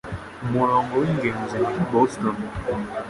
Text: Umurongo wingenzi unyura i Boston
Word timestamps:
Umurongo 0.45 0.93
wingenzi 1.01 1.53
unyura 1.57 1.81
i 1.83 1.87
Boston 1.91 2.35